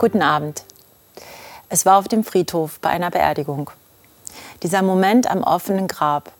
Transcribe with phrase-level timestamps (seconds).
[0.00, 0.64] Guten Abend.
[1.68, 3.70] Es war auf dem Friedhof bei einer Beerdigung.
[4.62, 6.32] Dieser Moment am offenen Grab.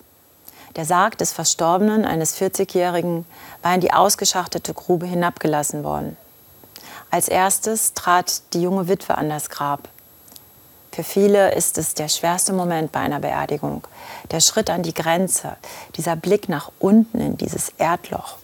[0.76, 3.26] Der Sarg des Verstorbenen, eines 40-Jährigen,
[3.60, 6.16] war in die ausgeschachtete Grube hinabgelassen worden.
[7.10, 9.90] Als erstes trat die junge Witwe an das Grab.
[10.90, 13.86] Für viele ist es der schwerste Moment bei einer Beerdigung.
[14.30, 15.58] Der Schritt an die Grenze,
[15.96, 18.38] dieser Blick nach unten in dieses Erdloch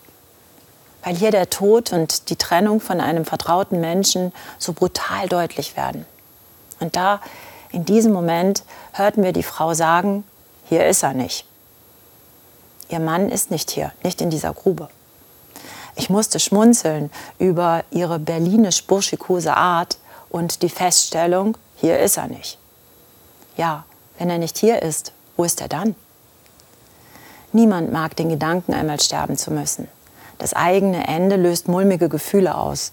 [1.06, 6.04] weil hier der Tod und die Trennung von einem vertrauten Menschen so brutal deutlich werden.
[6.80, 7.20] Und da,
[7.70, 10.24] in diesem Moment, hörten wir die Frau sagen,
[10.68, 11.46] hier ist er nicht.
[12.88, 14.88] Ihr Mann ist nicht hier, nicht in dieser Grube.
[15.94, 19.98] Ich musste schmunzeln über ihre berlinisch-burschikose Art
[20.28, 22.58] und die Feststellung, hier ist er nicht.
[23.56, 23.84] Ja,
[24.18, 25.94] wenn er nicht hier ist, wo ist er dann?
[27.52, 29.86] Niemand mag den Gedanken, einmal sterben zu müssen.
[30.38, 32.92] Das eigene Ende löst mulmige Gefühle aus.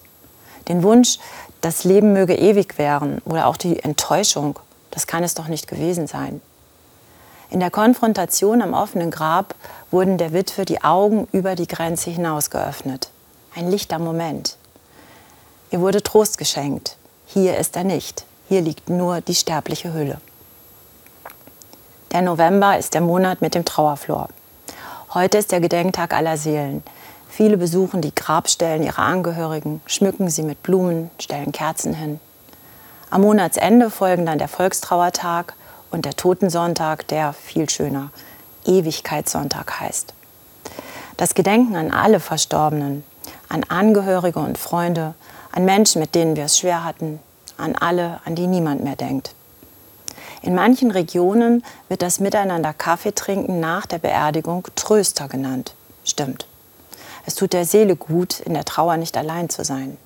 [0.68, 1.20] Den Wunsch,
[1.62, 4.60] das Leben möge ewig währen oder auch die Enttäuschung,
[4.92, 6.42] das kann es doch nicht gewesen sein.
[7.50, 9.56] In der Konfrontation am offenen Grab
[9.92, 13.10] wurden der Witwe die Augen über die Grenze hinaus geöffnet.
[13.56, 14.58] Ein lichter Moment.
[15.70, 16.98] Ihr wurde Trost geschenkt.
[17.28, 18.26] Hier ist er nicht.
[18.48, 20.20] Hier liegt nur die sterbliche Hülle.
[22.12, 24.30] Der November ist der Monat mit dem Trauerflor.
[25.14, 26.84] Heute ist der Gedenktag aller Seelen.
[27.36, 32.20] Viele besuchen die Grabstellen ihrer Angehörigen, schmücken sie mit Blumen, stellen Kerzen hin.
[33.10, 35.56] Am Monatsende folgen dann der Volkstrauertag
[35.90, 38.12] und der Totensonntag, der viel schöner
[38.66, 40.14] Ewigkeitssonntag heißt.
[41.18, 43.04] Das Gedenken an alle Verstorbenen,
[43.50, 45.16] an Angehörige und Freunde,
[45.52, 47.20] an Menschen, mit denen wir es schwer hatten,
[47.58, 49.34] an alle, an die niemand mehr denkt.
[50.44, 55.74] In manchen Regionen wird das Miteinander Kaffee trinken nach der Beerdigung Tröster genannt.
[56.04, 56.46] Stimmt.
[57.26, 59.98] Es tut der Seele gut, in der Trauer nicht allein zu sein.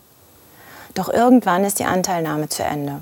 [0.93, 3.01] Doch irgendwann ist die Anteilnahme zu Ende.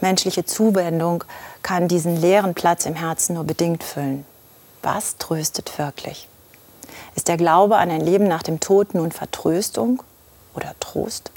[0.00, 1.24] Menschliche Zuwendung
[1.62, 4.24] kann diesen leeren Platz im Herzen nur bedingt füllen.
[4.82, 6.28] Was tröstet wirklich?
[7.16, 10.02] Ist der Glaube an ein Leben nach dem Tod nun Vertröstung
[10.54, 11.30] oder Trost?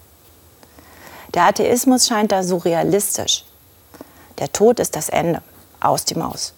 [1.33, 3.45] Der Atheismus scheint da surrealistisch.
[4.37, 5.41] Der Tod ist das Ende,
[5.79, 6.53] aus die Maus.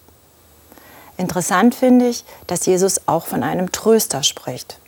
[1.16, 4.78] Interessant finde ich, dass Jesus auch von einem Tröster spricht.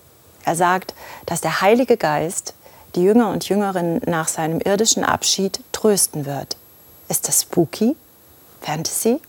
[0.47, 0.95] Er sagt,
[1.27, 2.55] dass der Heilige Geist
[2.95, 6.57] die Jünger und Jüngerinnen nach seinem irdischen Abschied trösten wird.
[7.09, 7.97] Ist das spooky?
[8.63, 9.21] Fantasy?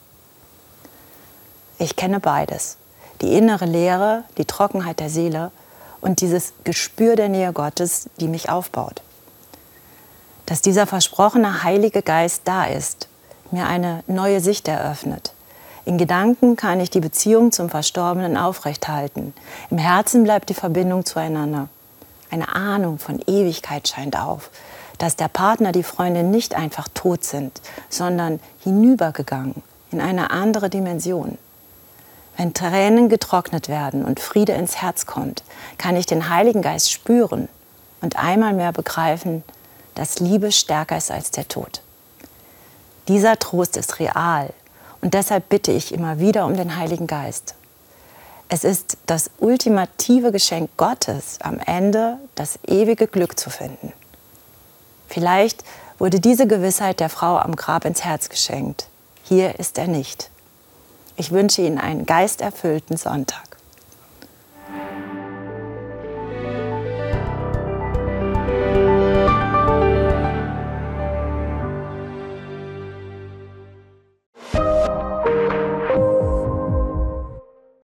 [1.80, 2.78] Ich kenne beides.
[3.22, 5.52] Die innere Leere, die Trockenheit der Seele
[6.02, 9.02] und dieses Gespür der Nähe Gottes, die mich aufbaut.
[10.46, 13.08] Dass dieser versprochene Heilige Geist da ist,
[13.50, 15.34] mir eine neue Sicht eröffnet,
[15.88, 19.34] in Gedanken kann ich die Beziehung zum Verstorbenen aufrechthalten.
[19.70, 21.70] Im Herzen bleibt die Verbindung zueinander.
[22.30, 24.50] Eine Ahnung von Ewigkeit scheint auf,
[24.98, 31.38] dass der Partner, die Freundin nicht einfach tot sind, sondern hinübergegangen in eine andere Dimension.
[32.36, 35.42] Wenn Tränen getrocknet werden und Friede ins Herz kommt,
[35.78, 37.48] kann ich den Heiligen Geist spüren
[38.02, 39.42] und einmal mehr begreifen,
[39.96, 41.82] dass Liebe stärker ist als der Tod.
[43.08, 44.50] Dieser Trost ist real
[45.08, 47.56] und deshalb bitte ich immer wieder um den Heiligen Geist.
[48.50, 53.94] Es ist das ultimative Geschenk Gottes, am Ende das ewige Glück zu finden.
[55.08, 55.64] Vielleicht
[55.98, 58.90] wurde diese Gewissheit der Frau am Grab ins Herz geschenkt.
[59.24, 60.30] Hier ist er nicht.
[61.16, 63.47] Ich wünsche Ihnen einen geisterfüllten Sonntag.